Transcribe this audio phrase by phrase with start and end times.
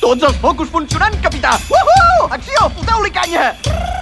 [0.00, 1.58] Tots els focus funcionant, capità!
[1.68, 2.28] Uhu!
[2.32, 2.70] Acció!
[2.78, 3.50] Foteu-li canya!
[3.68, 3.99] Well,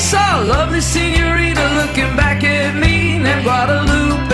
[0.00, 4.29] Saw a lovely senorita looking back at me named Guadalupe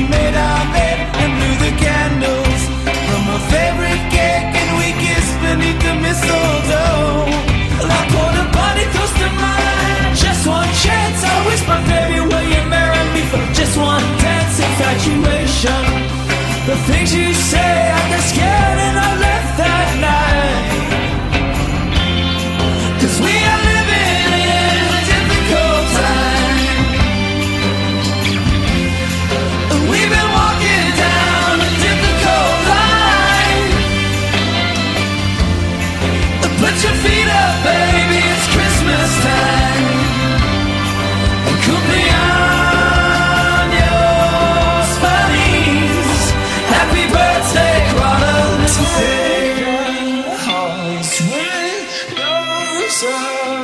[0.00, 2.60] she made our bed and blew the candles
[3.08, 4.48] from her favorite cake.
[4.60, 7.28] And we kissed beneath the mistletoe.
[7.80, 10.14] A body close to mine.
[10.16, 11.18] Just one chance.
[11.32, 14.56] I whispered, baby, will you marry me for just one dance?
[14.68, 15.84] Infatuation.
[16.68, 17.29] The things you
[53.00, 53.59] sun.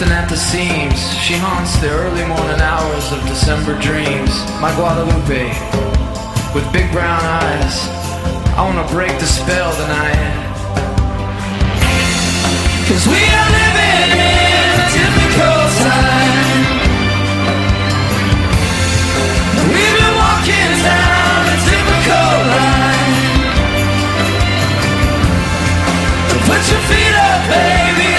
[0.00, 0.98] Bursting at the seams.
[1.20, 4.32] She haunts the early morning hours of December dreams.
[4.60, 5.48] My Guadalupe,
[6.54, 7.88] with big brown eyes.
[8.56, 10.48] I wanna break the spell tonight.
[12.88, 16.80] Cause we are living in a difficult time.
[19.68, 22.90] We've been walking down a difficult line.
[26.48, 28.09] Put your feet up, baby,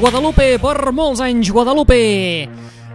[0.00, 1.96] Guadalupe, per molts anys, Guadalupe!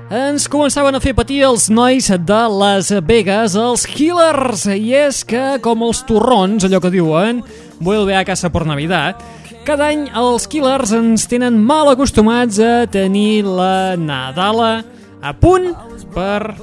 [0.09, 5.43] Ens començaven a fer patir els nois de Las Vegas, els Killers, i és que,
[5.61, 7.43] com els torrons, allò que diuen,
[7.77, 9.21] vuelve a casa por Navidad,
[9.69, 14.79] cada any els Killers ens tenen mal acostumats a tenir la Nadala
[15.21, 15.75] a punt
[16.15, 16.55] per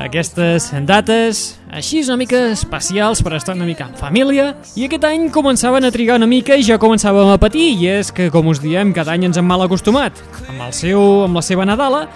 [0.00, 5.28] aquestes dates així una mica especials per estar una mica en família i aquest any
[5.34, 8.62] començaven a trigar una mica i ja començàvem a patir i és que, com us
[8.62, 10.16] diem, cada any ens hem mal acostumat
[10.48, 12.06] amb, el seu, amb la seva Nadala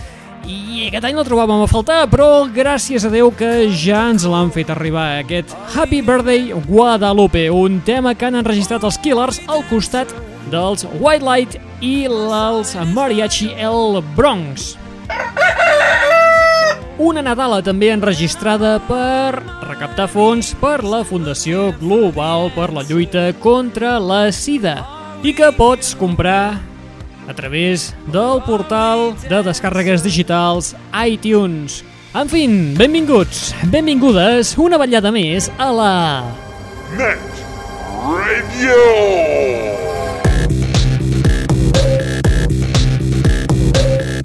[0.45, 4.53] i aquest any la trobàvem a faltar, però gràcies a Déu que ja ens l'han
[4.53, 10.13] fet arribar aquest Happy Birthday Guadalupe, un tema que han enregistrat els Killers al costat
[10.53, 14.75] dels White Light i els Mariachi El Bronx.
[16.95, 23.97] Una Nadala també enregistrada per recaptar fons per la Fundació Global per la lluita contra
[23.99, 24.77] la sida
[25.27, 26.61] i que pots comprar
[27.27, 31.83] a través del portal de descàrregues digitals iTunes.
[32.15, 35.95] En fin, benvinguts, benvingudes una ballada més a la...
[36.95, 37.43] Net
[38.07, 39.74] Radio!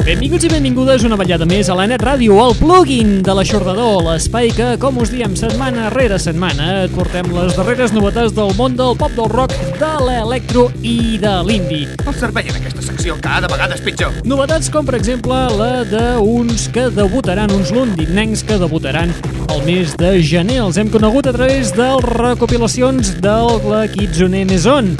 [0.09, 4.49] Benvinguts i benvingudes una ballada més a la Net Ràdio, el plugin de l'aixordador, l'espai
[4.57, 8.97] que, com us diem, setmana rere setmana et portem les darreres novetats del món del
[8.97, 11.83] pop, del rock, de l'electro i de l'indi.
[12.07, 14.17] El servei en aquesta secció cada vegada és pitjor.
[14.25, 19.13] Novetats com, per exemple, la d'uns que debutaran, uns londinencs que debutaran
[19.45, 20.63] el mes de gener.
[20.65, 24.95] Els hem conegut a través de recopilacions del la Kitsune Maison.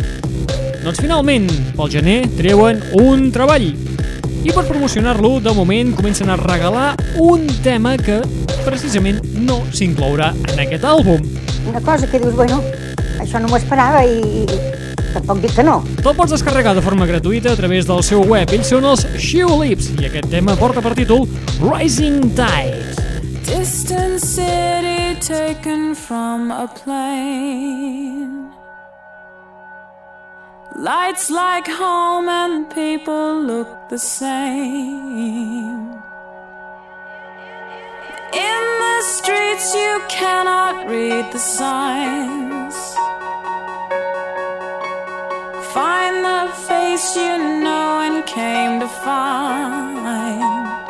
[0.86, 3.72] Doncs finalment, pel gener, treuen un treball
[4.44, 8.22] i per promocionar-lo, de moment comencen a regalar un tema que
[8.66, 11.24] precisament no s'inclourà en aquest àlbum.
[11.70, 12.62] Una cosa que dius, bueno,
[13.20, 14.46] això no m'ho esperava i
[15.14, 15.80] tampoc dic que no.
[16.00, 18.52] Te'l pots descarregar de forma gratuïta a través del seu web.
[18.56, 21.28] Ells són els Shoe Lips i aquest tema porta per títol
[21.60, 23.08] Rising Tide.
[23.50, 28.39] Distant city taken from a plane.
[30.76, 35.90] Lights like home and people look the same.
[38.34, 42.76] In the streets, you cannot read the signs.
[45.74, 50.89] Find the face you know and came to find.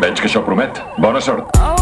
[0.00, 0.80] Veig que això promet.
[0.98, 1.50] Bona sort.
[1.60, 1.79] Overthinking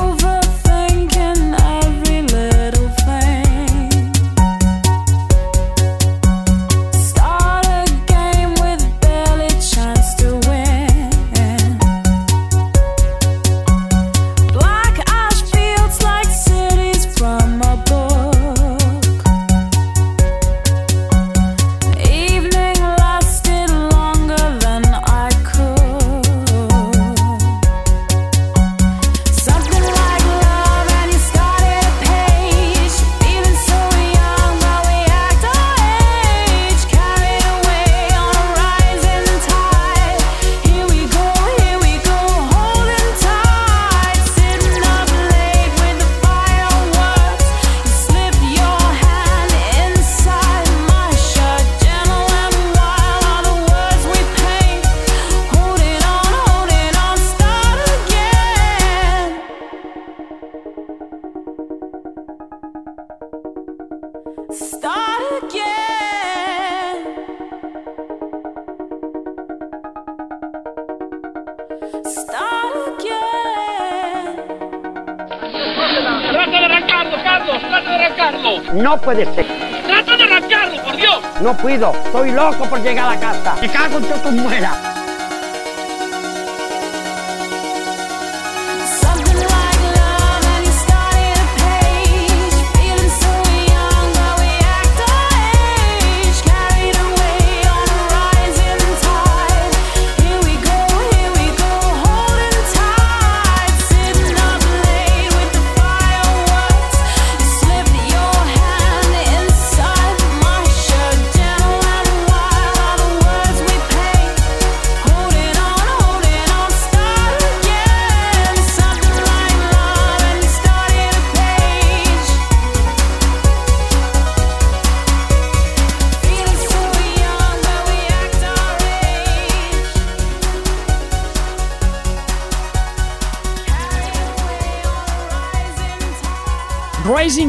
[76.33, 77.59] ¡Trata de arrancarlo, Carlos!
[77.61, 78.73] ¡Trata de arrancarlo!
[78.73, 79.47] No puede ser.
[79.87, 81.21] ¡Trata de arrancarlo, por Dios!
[81.43, 81.93] No puedo.
[82.07, 83.57] Estoy loco por llegar a la casa.
[83.61, 84.33] Me cago en todas tus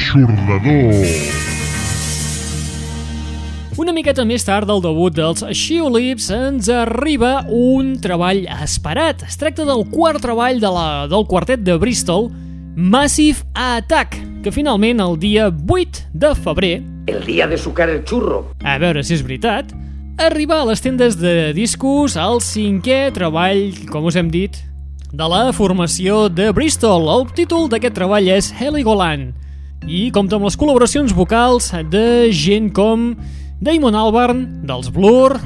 [0.08, 1.04] L'aixordador.
[3.76, 9.26] Una miqueta més tard del debut dels Shiolips ens arriba un treball esperat.
[9.28, 12.30] Es tracta del quart treball de la, del quartet de Bristol,
[12.74, 18.54] Massive Attack, que finalment el dia 8 de febrer, El día de sucar el churro.
[18.64, 19.74] a veure si és veritat,
[20.16, 24.56] arriba a les tendes de discos el cinquè treball, com us hem dit,
[25.12, 27.08] de la formació de Bristol.
[27.08, 29.37] El títol d'aquest treball és Heligoland
[29.86, 33.12] i compta amb les col·laboracions vocals de gent com
[33.60, 35.36] Damon Albarn, dels Blur,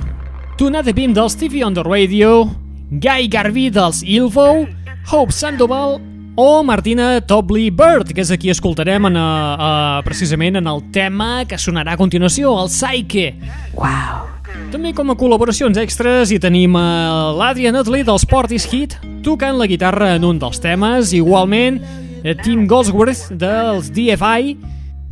[0.58, 2.46] Tuna de Bim dels Stevie on the Radio,
[2.90, 4.66] Guy Garvey dels Ilvo,
[5.10, 5.98] Hope Sandoval
[6.36, 11.44] o Martina Tobley Bird, que és aquí escoltarem en, uh, uh, precisament en el tema
[11.48, 13.34] que sonarà a continuació, el Psyche.
[13.76, 14.28] Uau.
[14.72, 19.68] També com a col·laboracions extras hi tenim a l'Adrian Utley dels Portis Hit tocant la
[19.68, 22.11] guitarra en un dels temes, igualment eh,
[22.42, 24.54] Tim Goldsworth dels DFI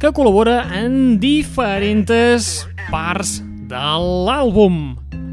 [0.00, 3.82] que col·labora en diferents parts de
[4.26, 4.80] l'àlbum.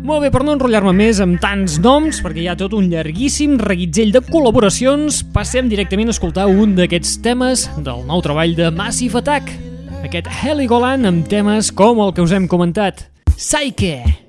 [0.07, 3.57] Molt bé, per no enrotllar-me més amb tants noms, perquè hi ha tot un llarguíssim
[3.61, 9.21] reguitzell de col·laboracions, passem directament a escoltar un d'aquests temes del nou treball de Massive
[9.21, 9.51] Attack.
[10.07, 13.07] Aquest Heligoland amb temes com el que us hem comentat.
[13.35, 13.99] Psyche!
[14.05, 14.26] I'm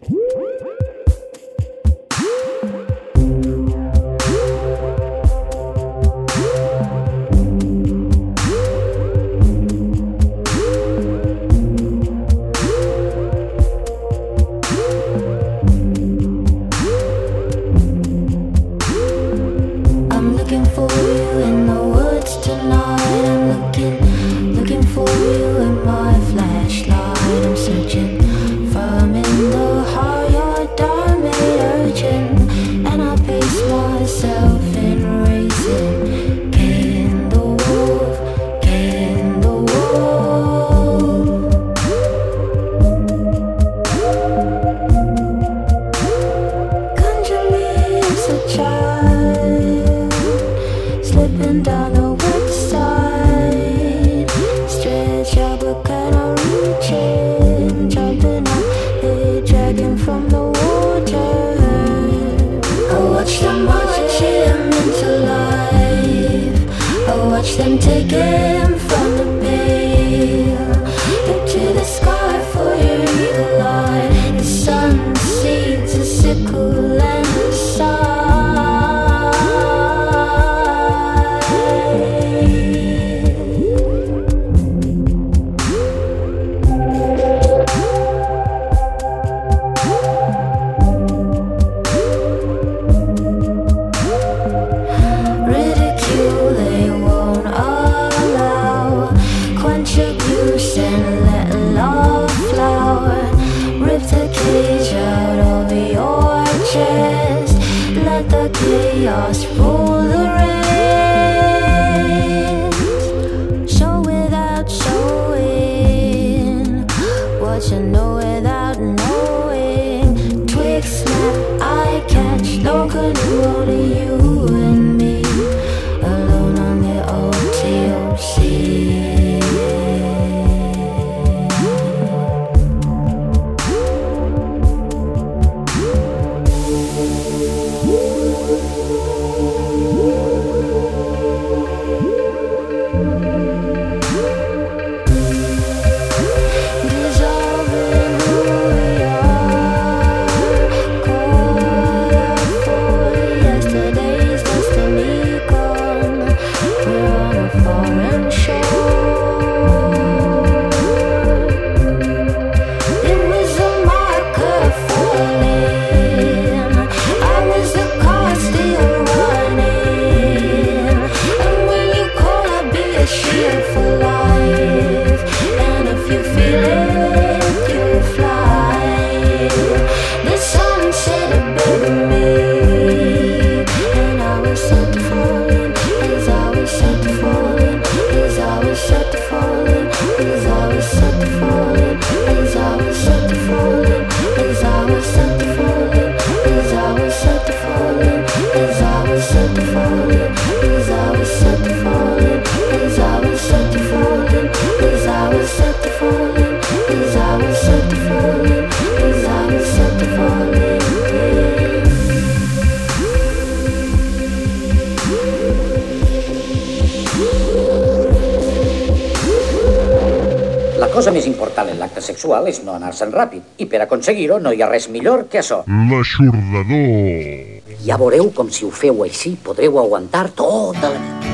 [222.49, 225.63] és no anar-se'n ràpid, i per aconseguir-ho no hi ha res millor que això.
[225.69, 227.77] L'aixordador.
[227.85, 231.29] Ja veureu com si ho feu així podreu aguantar tota la nit.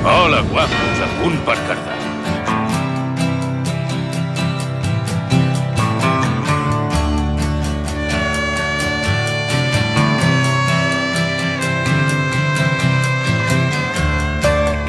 [0.00, 1.98] Hola, guapos, a punt per cardar.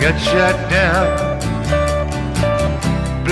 [0.01, 1.30] Got shot down.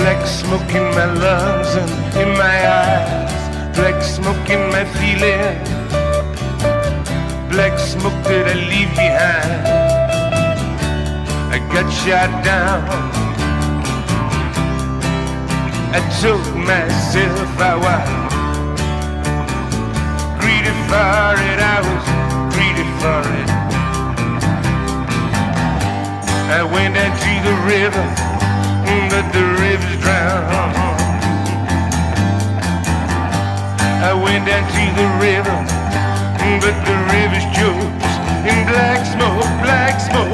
[0.00, 3.76] Black smoke in my lungs and in my eyes.
[3.76, 5.58] Black smoke in my feeling.
[7.50, 9.62] Black smoke that I leave behind.
[11.52, 12.80] I got shot down.
[15.92, 18.08] I told myself I was
[20.40, 21.60] greedy for it.
[21.60, 22.04] I was
[22.54, 23.50] greedy for it.
[26.58, 28.06] I went down to the river,
[29.10, 30.76] but the river's drowned.
[34.02, 35.56] I went down to the river,
[36.62, 38.02] but the river's choked
[38.50, 40.29] in black smoke, black smoke.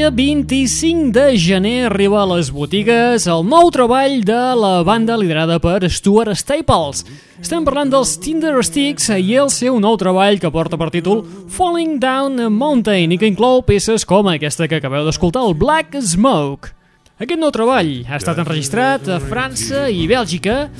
[0.00, 5.58] Dia 25 de gener arriba a les botigues el nou treball de la banda liderada
[5.60, 7.02] per Stuart Staples.
[7.36, 11.20] Estem parlant dels Tinder Sticks i el seu nou treball que porta per títol
[11.52, 16.00] Falling Down a Mountain i que inclou peces com aquesta que acabeu d'escoltar, el Black
[16.00, 16.72] Smoke.
[17.20, 20.70] Aquest nou treball ha estat enregistrat a França i Bèlgica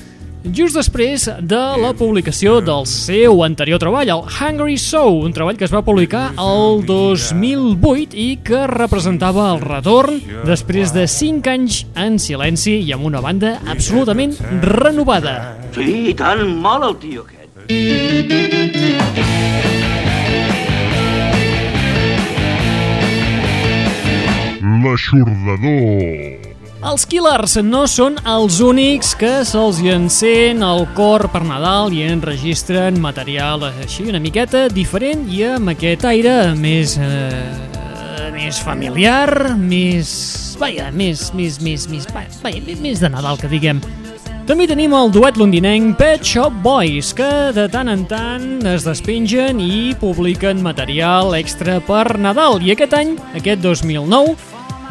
[0.44, 5.66] just després de la publicació del seu anterior treball, el Hungry Soul, un treball que
[5.68, 12.18] es va publicar el 2008 i que representava el retorn després de 5 anys en
[12.22, 15.57] silenci i amb una banda absolutament renovada.
[15.76, 17.38] Sí, tan mal el tio aquest.
[24.81, 26.49] L'aixordador.
[26.80, 32.96] Els Killers no són els únics que se'ls encén el cor per Nadal i enregistren
[33.04, 36.96] material així una miqueta diferent i amb aquest aire més...
[36.96, 37.68] Eh,
[38.32, 40.10] més familiar, més...
[40.60, 43.82] Vaja, més, més, més, més, vaja, més de Nadal, que diguem.
[44.48, 49.60] També tenim el duet londinenc Pet Shop Boys, que de tant en tant es despengen
[49.62, 52.58] i publiquen material extra per Nadal.
[52.64, 54.34] I aquest any, aquest 2009,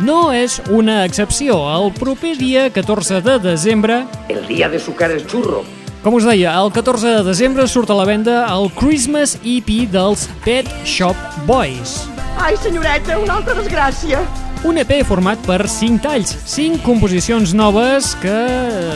[0.02, 1.58] no és una excepció.
[1.74, 4.06] El proper dia 14 de desembre...
[4.30, 5.64] El dia de sucar el xurro.
[6.04, 10.30] Com us deia, el 14 de desembre surt a la venda el Christmas EP dels
[10.46, 12.06] Pet Shop Boys.
[12.40, 14.22] Ai, senyoreta, una altra desgràcia.
[14.64, 18.38] Un EP format per 5 talls, 5 composicions noves que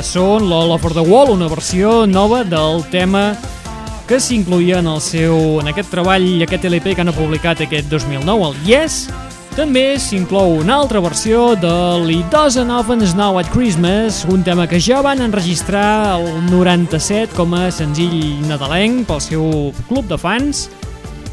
[0.04, 3.34] són l'All Over the Wall, una versió nova del tema
[4.08, 8.50] que s'incluïa en el seu en aquest treball, aquest LP que han publicat aquest 2009,
[8.50, 9.06] el Yes.
[9.54, 11.70] També s'inclou una altra versió de
[12.10, 17.54] It Doesn't Often Snow at Christmas, un tema que ja van enregistrar el 97 com
[17.54, 19.46] a senzill nadalenc pel seu
[19.86, 20.64] club de fans.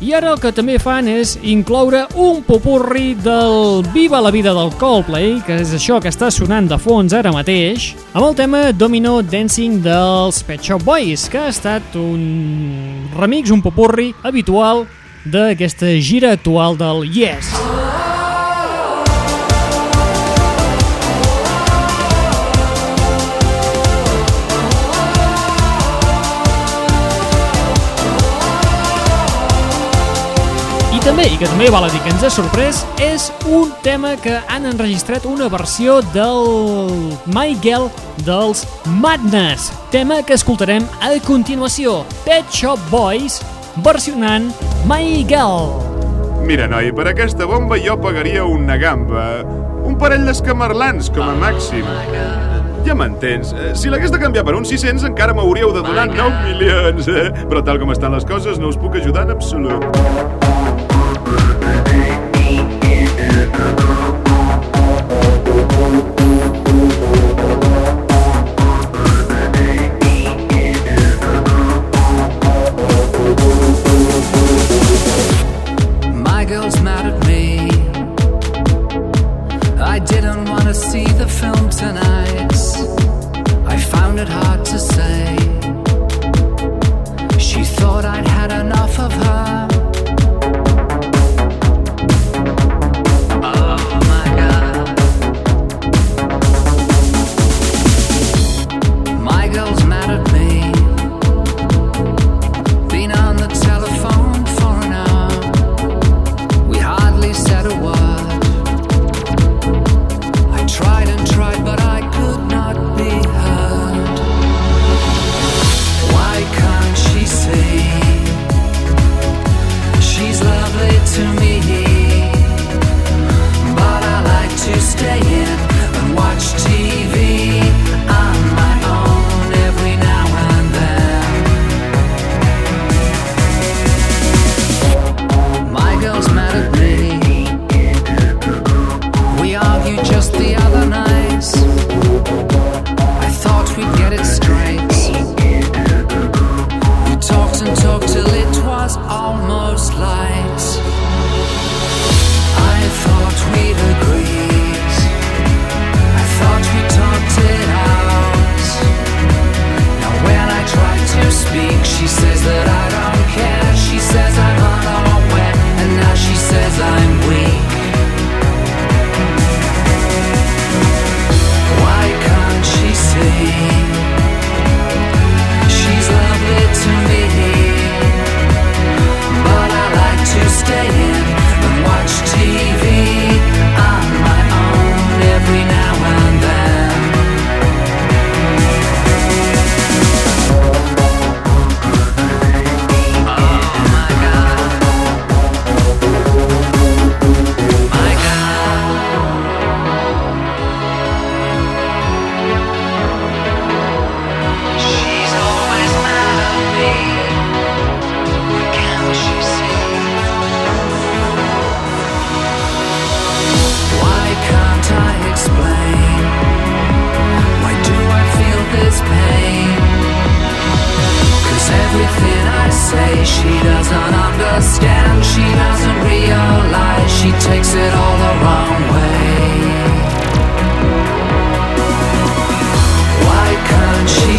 [0.04, 4.68] I ara el que també fan és incloure un popurri del Viva la vida del
[4.76, 9.22] Coldplay, que és això que està sonant de fons ara mateix, amb el tema Domino
[9.24, 14.84] Dancing dels Pet Shop Boys, que ha estat un remix, un popurri habitual
[15.24, 17.48] d'aquesta gira actual del Yes.
[31.00, 34.10] I també, i que també val a dir que ens ha sorprès, és un tema
[34.20, 36.90] que han enregistrat una versió del
[37.32, 37.86] My Girl
[38.26, 38.66] dels
[39.00, 43.38] Madness, tema que escoltarem a continuació, Pet Shop Boys
[43.80, 44.50] versionant
[44.84, 45.72] My Girl.
[46.44, 49.40] Mira, noi, per aquesta bomba jo pagaria una gamba.
[49.88, 51.88] Un parell d'escamarlans, com a màxim.
[52.84, 53.54] Ja m'entens.
[53.56, 57.30] Eh, Si l'hagués de canviar per uns 600 encara m'hauríeu de donar 9 milions, eh?
[57.48, 60.49] Però tal com estan les coses no us puc ajudar en absolut.
[79.92, 82.54] I didn't want to see the film tonight.
[83.66, 85.19] I found it hard to say.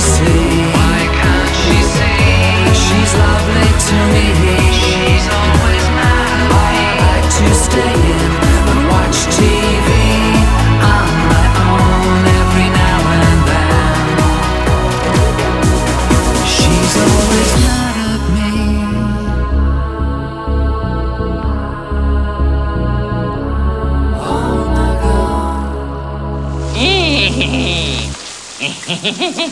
[0.01, 0.65] see?
[0.75, 2.73] Why can't she see?
[2.83, 4.30] She's lovely to me.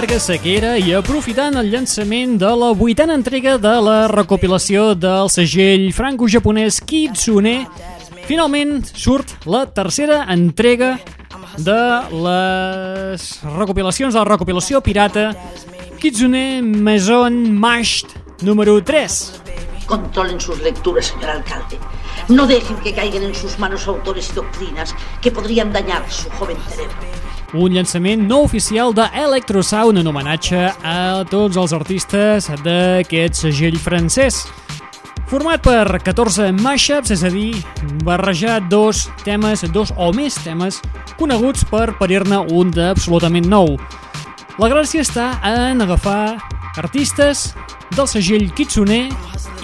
[0.00, 5.90] llarga sequera i aprofitant el llançament de la vuitena entrega de la recopilació del segell
[5.92, 7.66] franco-japonès Kitsune,
[8.24, 10.94] finalment surt la tercera entrega
[11.68, 11.76] de
[12.16, 13.26] les
[13.58, 15.34] recopilacions de la recopilació pirata
[16.00, 19.20] Kitsune Maison Mashed número 3.
[19.84, 21.76] Controlen sus lecturas, señor alcalde.
[22.28, 26.56] No dejen que caigan en sus manos autores y doctrinas que podrían dañar su joven
[26.70, 27.09] cerebro
[27.54, 29.06] un llançament no oficial de
[30.00, 34.46] en homenatge a tots els artistes d'aquest segell francès.
[35.30, 37.54] Format per 14 mashups, és a dir,
[38.02, 40.80] barrejar dos temes, dos o més temes,
[41.18, 43.76] coneguts per parir-ne un d'absolutament nou.
[44.58, 47.50] La gràcia està en agafar artistes
[47.96, 49.08] del segell Kitsune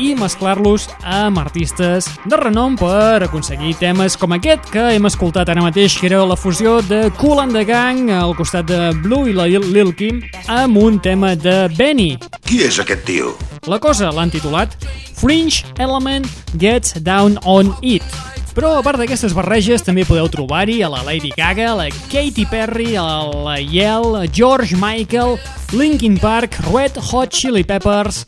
[0.02, 5.64] i mesclar-los amb artistes de renom per aconseguir temes com aquest que hem escoltat ara
[5.64, 9.36] mateix, que era la fusió de Cool and the Gang al costat de Blue i
[9.36, 12.16] la Lil Kim amb un tema de Benny.
[12.46, 13.36] Qui és aquest tio?
[13.66, 14.76] La cosa l'han titulat
[15.16, 18.35] Fringe Element Gets Down on It.
[18.56, 22.94] Però a part d'aquestes barreges també podeu trobar-hi a la Lady Gaga, la Katy Perry,
[22.96, 23.04] a
[23.44, 25.36] la Yell, George Michael,
[25.76, 28.22] Linkin Park, Red Hot Chili Peppers,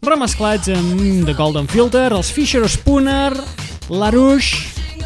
[0.00, 3.36] remesclats amb The Golden Filter, els Fisher Spooner,
[3.92, 4.56] LaRouche,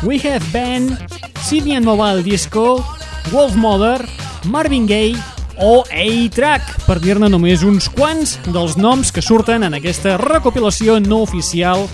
[0.06, 0.94] We Have Been,
[1.42, 2.78] Sydney and Mobile Disco,
[3.32, 4.06] Wolf Mother,
[4.46, 5.18] Marvin Gaye
[5.58, 11.24] o A-Track, per dir-ne només uns quants dels noms que surten en aquesta recopilació no
[11.26, 11.88] oficial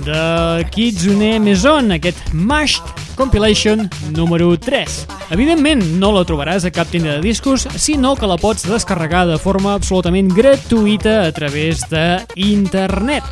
[0.00, 2.82] de Kitsune Maison, aquest Mashed
[3.14, 5.06] Compilation número 3.
[5.30, 9.38] Evidentment, no la trobaràs a cap tenda de discos, sinó que la pots descarregar de
[9.38, 13.24] forma absolutament gratuïta a través de internet.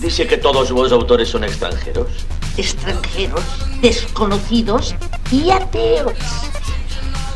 [0.00, 2.08] Dice que todos los autores son extranjeros.
[2.56, 3.44] Extranjeros,
[3.82, 4.94] desconocidos
[5.32, 6.14] y ateos.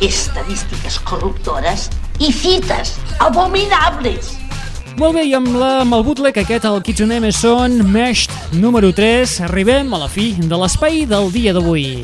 [0.01, 4.39] Estadísticas corruptoras y citas abominables.
[4.99, 9.41] Molt bé, i amb, la, amb el bootleg aquest, el Kitsune Maison Meshed número 3,
[9.43, 11.99] arribem a la fi de l'espai del dia d'avui.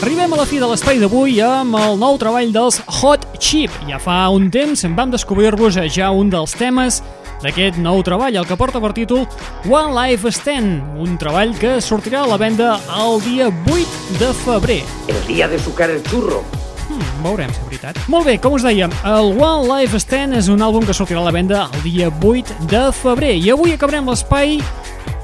[0.00, 3.72] Arribem a la fi de l'espai d'avui amb el nou treball dels Hot Chip.
[3.88, 7.02] Ja fa un temps vam descobrir-vos ja un dels temes
[7.42, 9.26] d'aquest nou treball, el que porta per títol
[9.68, 14.80] One Life Stand, un treball que sortirà a la venda el dia 8 de febrer.
[15.08, 16.42] El dia de sucar el xurro.
[16.90, 18.00] Hmm, veurem si és veritat.
[18.10, 21.28] Molt bé, com us dèiem, el One Life Stand és un àlbum que sortirà a
[21.28, 24.58] la venda el dia 8 de febrer i avui acabarem l'espai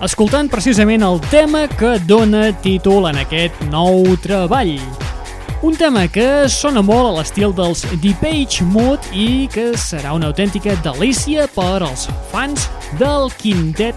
[0.04, 4.76] escoltant precisament el tema que dona títol en aquest nou treball.
[5.62, 10.76] Un tema que sona molt a l'estil dels Depeche Mode i que serà una autèntica
[10.84, 12.68] delícia per als fans
[13.00, 13.96] del quintet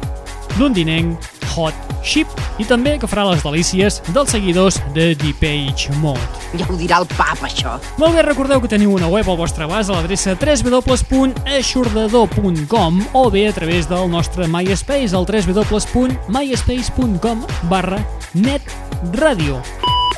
[0.57, 1.19] londinenc
[1.55, 1.73] Hot
[2.05, 2.27] Chip
[2.63, 6.21] i també que farà les delícies dels seguidors de Depeche Mode.
[6.55, 7.75] Ja ho dirà el pap, això.
[7.99, 13.47] Molt bé, recordeu que teniu una web al vostre abast a l'adreça www.aixordador.com o bé
[13.49, 17.99] a través del nostre MySpace al www.myspace.com barra
[18.33, 19.59] netradio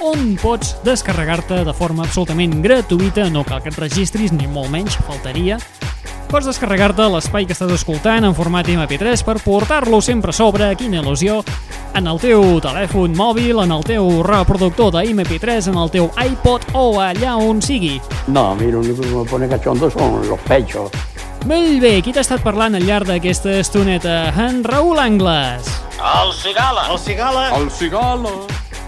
[0.02, 4.98] on pots descarregar-te de forma absolutament gratuïta, no cal que et registris, ni molt menys,
[5.06, 5.60] faltaria.
[6.32, 11.02] Pots descarregar-te l'espai que estàs escoltant en format MP3 per portar-lo sempre a sobre, quina
[11.02, 11.42] il·lusió,
[11.94, 16.70] en el teu telèfon mòbil, en el teu reproductor de MP3, en el teu iPod
[16.74, 18.00] o allà on sigui.
[18.28, 20.90] No, a mí lo único que me pone cachondo son los pechos.
[21.46, 24.32] Molt bé, qui t'ha estat parlant al llarg d'aquesta estoneta?
[24.40, 25.68] En Raül Angles.
[26.00, 26.88] El cigala.
[26.90, 27.50] El cigala.
[27.58, 28.30] El cigala.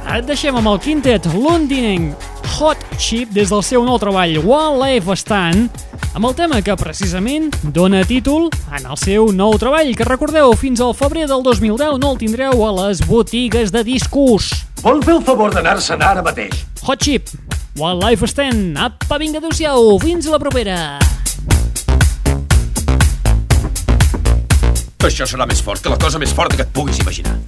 [0.04, 2.26] Et deixem amb el quintet londinenc
[2.58, 5.72] Hot Chip des del seu nou treball One Life Stand
[6.14, 10.84] amb el tema que precisament dona títol en el seu nou treball que recordeu fins
[10.84, 14.52] al febrer del 2010 no el tindreu a les botigues de discos.
[14.84, 16.66] Vol fer el favor d'anar-se'n ara mateix?
[16.84, 17.32] Hot Chip,
[17.80, 21.00] One Life Stand, apa, vinga, adeu-siau, fins la propera.
[25.04, 27.40] Això serà més fort que la cosa més forta que et puguis imaginar.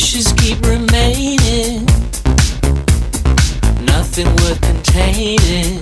[0.00, 1.84] wishes keep remaining.
[3.84, 5.80] Nothing worth containing.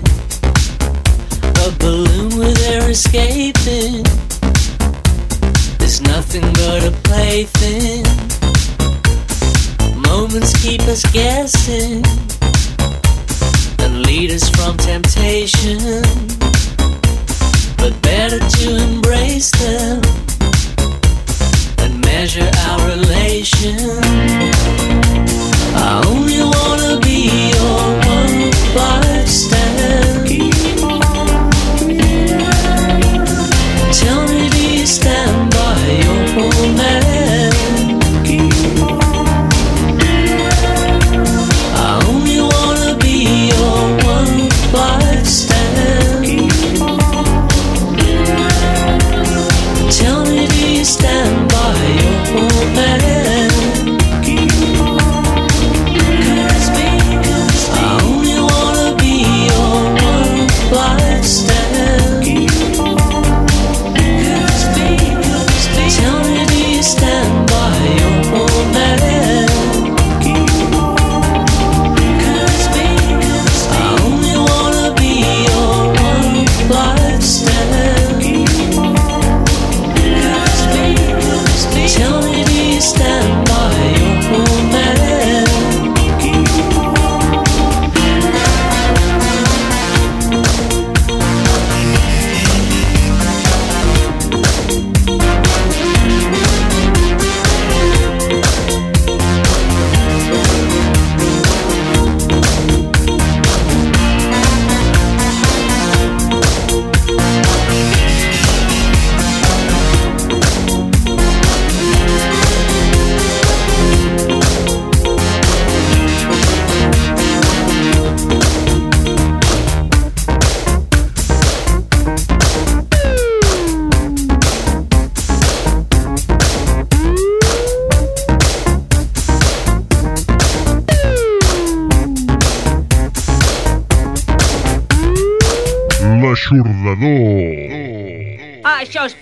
[1.65, 4.03] A balloon where they're escaping.
[5.79, 8.03] There's nothing but a plaything.
[9.97, 12.05] Moments keep us guessing
[13.79, 15.79] and lead us from temptation.
[17.77, 20.28] But better to embrace them
[22.19, 23.77] measure our relation.
[25.77, 26.48] I only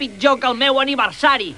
[0.07, 1.55] pitjor que el meu aniversari.